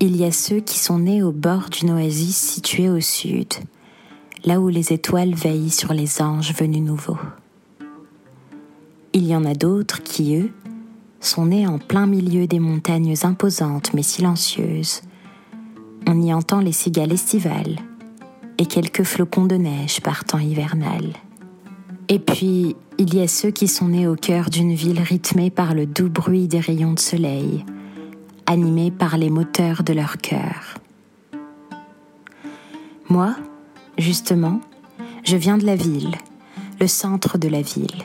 Il 0.00 0.16
y 0.16 0.24
a 0.24 0.32
ceux 0.32 0.60
qui 0.60 0.78
sont 0.78 1.00
nés 1.00 1.22
au 1.22 1.32
bord 1.32 1.70
d'une 1.70 1.90
oasis 1.90 2.36
située 2.36 2.88
au 2.88 3.00
sud, 3.00 3.48
là 4.44 4.60
où 4.60 4.68
les 4.68 4.92
étoiles 4.92 5.34
veillent 5.34 5.70
sur 5.70 5.92
les 5.92 6.22
anges 6.22 6.54
venus 6.54 6.82
nouveaux. 6.82 7.18
Il 9.12 9.26
y 9.26 9.34
en 9.34 9.44
a 9.44 9.54
d'autres 9.54 10.02
qui, 10.02 10.36
eux, 10.36 10.50
sont 11.20 11.46
nés 11.46 11.66
en 11.66 11.78
plein 11.78 12.06
milieu 12.06 12.46
des 12.46 12.60
montagnes 12.60 13.14
imposantes 13.22 13.92
mais 13.94 14.02
silencieuses. 14.02 15.02
On 16.06 16.20
y 16.20 16.32
entend 16.32 16.60
les 16.60 16.72
cigales 16.72 17.12
estivales 17.12 17.76
et 18.58 18.66
quelques 18.66 19.02
flocons 19.02 19.46
de 19.46 19.56
neige 19.56 20.00
par 20.00 20.24
temps 20.24 20.38
hivernal. 20.38 21.12
Et 22.10 22.18
puis, 22.18 22.74
il 22.96 23.14
y 23.14 23.20
a 23.20 23.28
ceux 23.28 23.50
qui 23.50 23.68
sont 23.68 23.88
nés 23.88 24.08
au 24.08 24.16
cœur 24.16 24.48
d'une 24.48 24.74
ville 24.74 25.00
rythmée 25.00 25.50
par 25.50 25.74
le 25.74 25.84
doux 25.84 26.08
bruit 26.08 26.48
des 26.48 26.58
rayons 26.58 26.94
de 26.94 26.98
soleil, 26.98 27.66
animés 28.46 28.90
par 28.90 29.18
les 29.18 29.28
moteurs 29.28 29.82
de 29.82 29.92
leur 29.92 30.16
cœur. 30.16 30.78
Moi, 33.10 33.36
justement, 33.98 34.60
je 35.22 35.36
viens 35.36 35.58
de 35.58 35.66
la 35.66 35.76
ville, 35.76 36.16
le 36.80 36.86
centre 36.86 37.36
de 37.36 37.48
la 37.48 37.60
ville. 37.60 38.02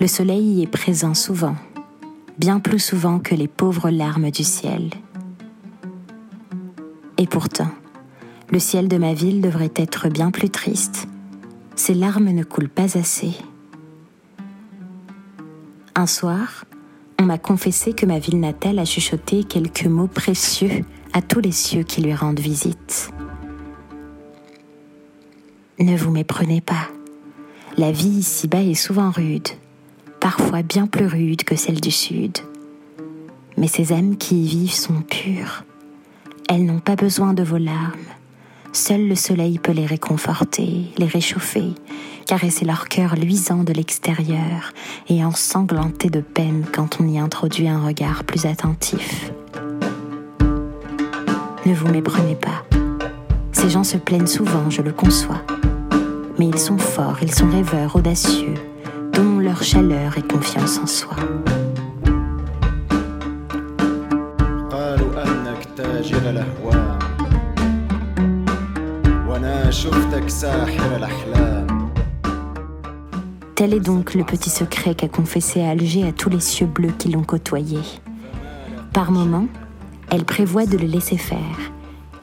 Le 0.00 0.06
soleil 0.06 0.54
y 0.54 0.62
est 0.62 0.66
présent 0.66 1.12
souvent, 1.12 1.56
bien 2.38 2.58
plus 2.58 2.78
souvent 2.78 3.18
que 3.18 3.34
les 3.34 3.48
pauvres 3.48 3.90
larmes 3.90 4.30
du 4.30 4.44
ciel. 4.44 4.90
Et 7.18 7.26
pourtant, 7.26 7.70
le 8.50 8.58
ciel 8.58 8.88
de 8.88 8.96
ma 8.96 9.12
ville 9.12 9.42
devrait 9.42 9.72
être 9.76 10.08
bien 10.08 10.30
plus 10.30 10.48
triste. 10.48 11.06
Ces 11.76 11.94
larmes 11.94 12.30
ne 12.30 12.44
coulent 12.44 12.68
pas 12.68 12.98
assez. 12.98 13.32
Un 15.94 16.06
soir, 16.06 16.64
on 17.18 17.24
m'a 17.24 17.38
confessé 17.38 17.92
que 17.92 18.06
ma 18.06 18.18
ville 18.18 18.40
natale 18.40 18.78
a 18.78 18.84
chuchoté 18.84 19.44
quelques 19.44 19.86
mots 19.86 20.06
précieux 20.06 20.84
à 21.12 21.20
tous 21.20 21.40
les 21.40 21.52
cieux 21.52 21.82
qui 21.82 22.00
lui 22.00 22.14
rendent 22.14 22.40
visite. 22.40 23.10
Ne 25.78 25.96
vous 25.96 26.10
méprenez 26.10 26.60
pas. 26.60 26.88
La 27.76 27.92
vie 27.92 28.08
ici-bas 28.08 28.62
est 28.62 28.74
souvent 28.74 29.10
rude, 29.10 29.48
parfois 30.20 30.62
bien 30.62 30.86
plus 30.86 31.06
rude 31.06 31.44
que 31.44 31.56
celle 31.56 31.80
du 31.80 31.90
Sud. 31.90 32.38
Mais 33.56 33.68
ces 33.68 33.92
âmes 33.92 34.16
qui 34.16 34.44
y 34.44 34.48
vivent 34.48 34.74
sont 34.74 35.02
pures. 35.02 35.64
Elles 36.48 36.64
n'ont 36.64 36.80
pas 36.80 36.96
besoin 36.96 37.34
de 37.34 37.42
vos 37.42 37.58
larmes. 37.58 37.98
Seul 38.72 39.08
le 39.08 39.16
soleil 39.16 39.58
peut 39.58 39.72
les 39.72 39.86
réconforter, 39.86 40.84
les 40.96 41.06
réchauffer, 41.06 41.74
caresser 42.26 42.64
leur 42.64 42.88
cœur 42.88 43.16
luisant 43.16 43.64
de 43.64 43.72
l'extérieur 43.72 44.72
et 45.08 45.24
ensanglanter 45.24 46.08
de 46.08 46.20
peine 46.20 46.64
quand 46.72 47.00
on 47.00 47.08
y 47.08 47.18
introduit 47.18 47.68
un 47.68 47.84
regard 47.84 48.22
plus 48.22 48.46
attentif. 48.46 49.32
Ne 51.66 51.74
vous 51.74 51.88
méprenez 51.88 52.36
pas. 52.36 52.64
Ces 53.50 53.70
gens 53.70 53.84
se 53.84 53.96
plaignent 53.96 54.28
souvent, 54.28 54.70
je 54.70 54.82
le 54.82 54.92
conçois. 54.92 55.42
Mais 56.38 56.46
ils 56.46 56.58
sont 56.58 56.78
forts, 56.78 57.18
ils 57.22 57.34
sont 57.34 57.50
rêveurs, 57.50 57.96
audacieux, 57.96 58.54
donnons 59.12 59.40
leur 59.40 59.64
chaleur 59.64 60.16
et 60.16 60.22
confiance 60.22 60.78
en 60.78 60.86
soi. 60.86 61.16
Tel 73.54 73.74
est 73.74 73.80
donc 73.80 74.14
le 74.14 74.24
petit 74.24 74.50
secret 74.50 74.94
qu'a 74.94 75.08
confessé 75.08 75.62
Alger 75.62 76.06
à 76.06 76.12
tous 76.12 76.28
les 76.28 76.40
cieux 76.40 76.66
bleus 76.66 76.92
qui 76.98 77.10
l'ont 77.10 77.22
côtoyé. 77.22 77.78
Par 78.92 79.12
moments, 79.12 79.46
elle 80.10 80.24
prévoit 80.24 80.66
de 80.66 80.76
le 80.76 80.86
laisser 80.86 81.16
faire. 81.16 81.40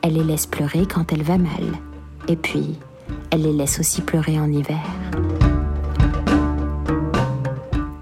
Elle 0.01 0.13
les 0.13 0.23
laisse 0.23 0.45
pleurer 0.45 0.85
quand 0.85 1.11
elle 1.11 1.23
va 1.23 1.37
mal. 1.37 1.79
Et 2.27 2.35
puis, 2.35 2.77
elle 3.31 3.43
les 3.43 3.53
laisse 3.53 3.79
aussi 3.79 4.01
pleurer 4.01 4.39
en 4.39 4.51
hiver. 4.51 4.83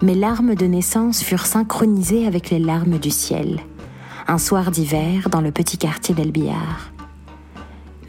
Mes 0.02 0.16
larmes 0.16 0.56
de 0.56 0.66
naissance 0.66 1.24
furent 1.24 1.46
synchronisées 1.46 2.28
avec 2.28 2.50
les 2.50 2.60
larmes 2.60 3.00
du 3.00 3.12
ciel. 3.12 3.60
Un 4.28 4.40
soir 4.40 4.72
d'hiver 4.72 5.30
dans 5.30 5.42
le 5.42 5.52
petit 5.52 5.78
quartier 5.78 6.14
d'Elbillard. 6.16 6.95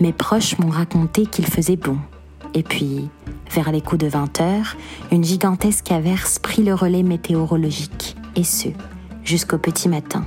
Mes 0.00 0.12
proches 0.12 0.58
m'ont 0.58 0.70
raconté 0.70 1.24
qu'il 1.26 1.46
faisait 1.46 1.76
bon. 1.76 1.96
Et 2.52 2.62
puis, 2.62 3.08
vers 3.50 3.72
les 3.72 3.80
coups 3.80 4.02
de 4.02 4.08
20 4.08 4.40
heures, 4.40 4.76
une 5.10 5.24
gigantesque 5.24 5.90
averse 5.90 6.38
prit 6.38 6.62
le 6.62 6.74
relais 6.74 7.02
météorologique, 7.02 8.16
et 8.34 8.44
ce, 8.44 8.68
jusqu'au 9.24 9.58
petit 9.58 9.88
matin. 9.88 10.24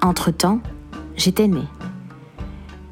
Entre-temps, 0.00 0.60
j'étais 1.16 1.48
née. 1.48 1.68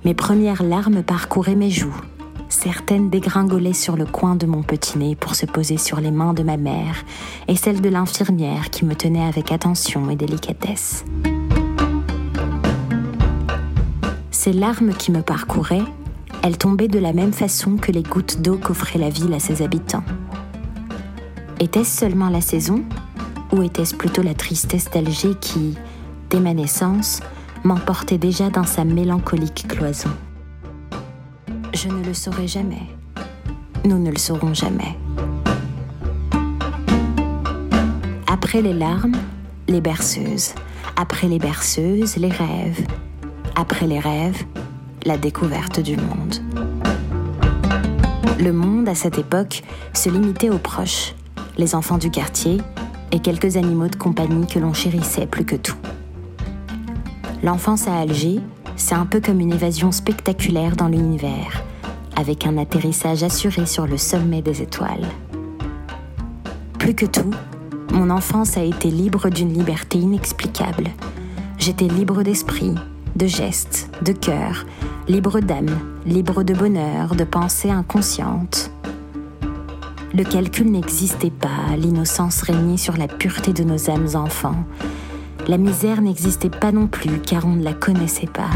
Mes 0.05 0.15
premières 0.15 0.63
larmes 0.63 1.03
parcouraient 1.03 1.55
mes 1.55 1.71
joues. 1.71 2.01
Certaines 2.49 3.09
dégringolaient 3.09 3.73
sur 3.73 3.97
le 3.97 4.05
coin 4.05 4.37
de 4.37 4.47
mon 4.47 4.63
petit 4.63 4.99
nez 4.99 5.17
pour 5.17 5.35
se 5.35 5.47
poser 5.47 5.79
sur 5.79 6.01
les 6.01 6.11
mains 6.11 6.35
de 6.35 6.43
ma 6.43 6.59
mère 6.59 6.97
et 7.49 7.57
celles 7.57 7.81
de 7.81 7.89
l'infirmière 7.89 8.69
qui 8.69 8.85
me 8.85 8.95
tenait 8.95 9.25
avec 9.25 9.53
attention 9.53 10.11
et 10.11 10.17
délicatesse. 10.17 11.05
Ces 14.45 14.53
larmes 14.53 14.93
qui 14.93 15.13
me 15.13 15.23
parcouraient, 15.23 15.85
elles 16.43 16.59
tombaient 16.59 16.89
de 16.89 16.99
la 16.99 17.13
même 17.13 17.33
façon 17.33 17.77
que 17.77 17.93
les 17.93 18.03
gouttes 18.03 18.43
d'eau 18.43 18.57
qu'offrait 18.57 18.99
la 18.99 19.09
ville 19.09 19.33
à 19.35 19.39
ses 19.39 19.63
habitants. 19.63 20.03
Était-ce 21.61 22.01
seulement 22.01 22.29
la 22.29 22.41
saison 22.41 22.83
ou 23.53 23.63
était-ce 23.63 23.95
plutôt 23.95 24.21
la 24.21 24.35
tristesse 24.35 24.91
d'Alger 24.91 25.37
qui, 25.41 25.77
dès 26.29 26.41
ma 26.41 26.55
naissance, 26.55 27.21
m'emportait 27.63 28.19
déjà 28.19 28.51
dans 28.51 28.65
sa 28.65 28.85
mélancolique 28.85 29.69
cloison? 29.69 30.11
Je 31.73 31.87
ne 31.87 32.03
le 32.03 32.13
saurai 32.13 32.49
jamais. 32.49 32.83
Nous 33.85 34.01
ne 34.01 34.11
le 34.11 34.19
saurons 34.19 34.55
jamais. 34.55 34.99
Après 38.27 38.61
les 38.61 38.75
larmes, 38.75 39.19
les 39.69 39.81
berceuses. 39.81 40.53
Après 40.97 41.29
les 41.29 41.39
berceuses, 41.39 42.17
les 42.17 42.31
rêves 42.31 42.85
après 43.57 43.87
les 43.87 43.99
rêves, 43.99 44.45
la 45.05 45.17
découverte 45.17 45.81
du 45.81 45.97
monde. 45.97 46.37
Le 48.41 48.53
monde, 48.53 48.89
à 48.89 48.95
cette 48.95 49.19
époque, 49.19 49.63
se 49.93 50.09
limitait 50.09 50.51
aux 50.51 50.59
proches, 50.59 51.15
les 51.59 51.75
enfants 51.75 51.99
du 51.99 52.11
quartier 52.11 52.59
et 53.13 53.21
quelques 53.21 53.57
animaux 53.57 53.89
de 53.89 53.97
compagnie 53.97 54.47
que 54.47 54.59
l'on 54.59 54.73
chérissait 54.73 55.27
plus 55.27 55.45
que 55.45 55.57
tout. 55.57 55.77
L'enfance 57.43 57.89
à 57.89 57.99
Alger, 57.99 58.41
c'est 58.77 58.95
un 58.95 59.07
peu 59.07 59.21
comme 59.21 59.41
une 59.41 59.53
évasion 59.53 59.93
spectaculaire 59.93 60.77
dans 60.77 60.89
l'univers, 60.89 61.63
avec 62.17 62.47
un 62.47 62.57
atterrissage 62.57 63.23
assuré 63.23 63.67
sur 63.67 63.87
le 63.87 63.99
sommet 63.99 64.43
des 64.43 64.63
étoiles. 64.63 65.07
Plus 66.79 66.95
que 66.95 67.07
tout, 67.07 67.31
mon 67.93 68.11
enfance 68.11 68.57
a 68.57 68.63
été 68.63 68.91
libre 68.91 69.29
d'une 69.29 69.53
liberté 69.53 69.99
inexplicable. 69.99 70.89
J'étais 71.59 71.87
libre 71.87 72.23
d'esprit, 72.23 72.75
de 73.17 73.27
gestes, 73.27 73.91
de 74.03 74.13
cœur, 74.13 74.65
libre 75.09 75.41
d'âme, 75.41 75.79
libre 76.07 76.43
de 76.43 76.55
bonheur, 76.55 77.15
de 77.15 77.25
pensée 77.25 77.71
inconsciente. 77.71 78.71
Le 80.15 80.25
calcul 80.25 80.71
n'existait 80.71 81.31
pas, 81.31 81.77
l'innocence 81.77 82.43
régnait 82.43 82.77
sur 82.77 82.97
la 82.97 83.09
pureté 83.09 83.53
de 83.53 83.65
nos 83.65 83.91
âmes 83.91 84.09
enfants. 84.15 84.65
La 85.49 85.59
misère 85.59 86.01
n'existait 86.03 86.51
pas 86.51 86.73
non 86.73 86.87
plus 86.87 87.19
car 87.19 87.47
on 87.47 87.57
ne 87.57 87.65
la 87.65 87.73
connaissait 87.73 88.27
pas. 88.27 88.51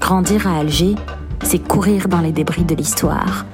Grandir 0.00 0.46
à 0.46 0.58
Alger, 0.58 0.94
c'est 1.42 1.62
courir 1.62 2.08
dans 2.08 2.20
les 2.20 2.32
débris 2.32 2.64
de 2.64 2.74
l'histoire, 2.74 3.46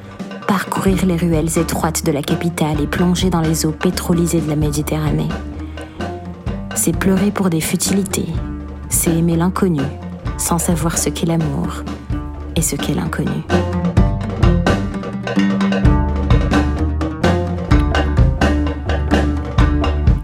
parcourir 0.46 1.04
les 1.06 1.16
ruelles 1.16 1.58
étroites 1.58 2.04
de 2.04 2.12
la 2.12 2.22
capitale 2.22 2.80
et 2.80 2.86
plonger 2.86 3.30
dans 3.30 3.40
les 3.40 3.66
eaux 3.66 3.72
pétrolisées 3.72 4.40
de 4.40 4.48
la 4.48 4.56
Méditerranée 4.56 5.28
c'est 6.78 6.96
pleurer 6.96 7.32
pour 7.32 7.50
des 7.50 7.60
futilités, 7.60 8.28
c'est 8.88 9.12
aimer 9.12 9.34
l'inconnu, 9.34 9.82
sans 10.36 10.58
savoir 10.58 10.96
ce 10.96 11.08
qu'est 11.08 11.26
l'amour 11.26 11.82
et 12.54 12.62
ce 12.62 12.76
qu'est 12.76 12.94
l'inconnu. 12.94 13.42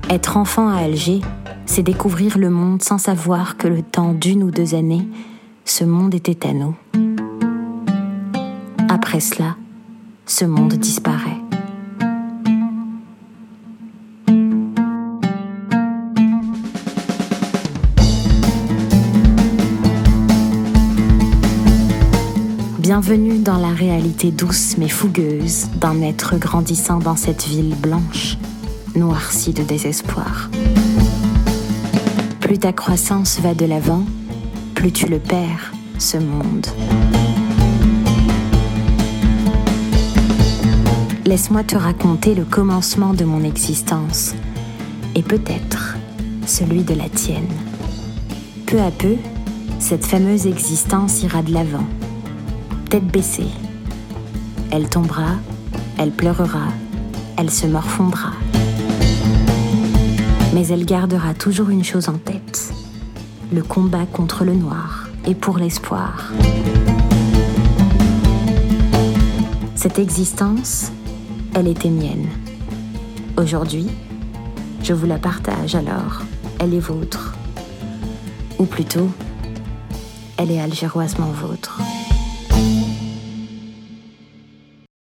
Être 0.09 0.37
enfant 0.37 0.69
à 0.69 0.77
Alger, 0.77 1.23
c'est 1.67 1.83
découvrir 1.83 2.39
le 2.39 2.51
monde 2.51 2.83
sans 2.83 2.99
savoir 2.99 3.57
que 3.57 3.67
le 3.67 3.83
temps 3.83 4.13
d'une 4.13 4.45
ou 4.45 4.53
deux 4.53 4.77
années, 4.77 5.09
ce 5.65 5.83
monde 5.83 6.15
était 6.15 6.47
à 6.47 6.53
nous. 6.53 6.77
Après 8.89 9.19
cela, 9.19 9.57
ce 10.25 10.45
monde 10.45 10.75
disparaît. 10.75 11.44
Bienvenue 22.85 23.39
dans 23.39 23.57
la 23.57 23.71
réalité 23.71 24.31
douce 24.31 24.77
mais 24.77 24.91
fougueuse 24.91 25.69
d'un 25.81 26.03
être 26.03 26.37
grandissant 26.37 26.99
dans 26.99 27.17
cette 27.17 27.47
ville 27.47 27.75
blanche, 27.75 28.37
noircie 28.95 29.55
de 29.55 29.63
désespoir. 29.63 30.51
Plus 32.41 32.59
ta 32.59 32.75
croissance 32.75 33.41
va 33.41 33.55
de 33.55 33.65
l'avant, 33.65 34.05
plus 34.75 34.93
tu 34.93 35.07
le 35.07 35.19
perds, 35.19 35.73
ce 35.99 36.19
monde. 36.19 36.67
Laisse-moi 41.25 41.65
te 41.65 41.77
raconter 41.77 42.35
le 42.35 42.45
commencement 42.45 43.15
de 43.15 43.25
mon 43.25 43.45
existence 43.45 44.35
et 45.15 45.23
peut-être 45.23 45.97
celui 46.47 46.83
de 46.83 46.93
la 46.93 47.09
tienne. 47.09 47.49
Peu 48.67 48.79
à 48.79 48.91
peu, 48.91 49.17
cette 49.79 50.05
fameuse 50.05 50.47
existence 50.47 51.23
ira 51.23 51.41
de 51.41 51.55
l'avant, 51.55 51.87
baissée. 53.01 53.51
Elle 54.71 54.89
tombera, 54.89 55.37
elle 55.99 56.11
pleurera, 56.11 56.69
elle 57.37 57.51
se 57.51 57.67
morfondra. 57.67 58.33
Mais 60.55 60.67
elle 60.69 60.85
gardera 60.85 61.35
toujours 61.35 61.71
une 61.71 61.85
chose 61.85 62.09
en 62.09 62.19
tête, 62.19 62.73
le 63.53 63.63
combat 63.63 64.07
contre 64.07 64.45
le 64.45 64.55
noir 64.55 65.09
et 65.27 65.35
pour 65.35 65.59
l'espoir. 65.59 66.33
Cette 69.75 69.99
existence, 69.99 70.93
elle 71.55 71.69
était 71.69 71.91
mienne. 71.91 72.29
Aujourd'hui, 73.37 73.89
je 74.83 74.93
vous 74.93 75.07
la 75.07 75.19
partage 75.19 75.75
alors, 75.75 76.23
elle 76.59 76.75
est 76.75 76.81
vôtre. 76.81 77.35
Ou 78.59 78.65
plutôt, 78.65 79.09
elle 80.37 80.51
est 80.51 80.61
algéroisement 80.61 81.31
vôtre. 81.33 81.81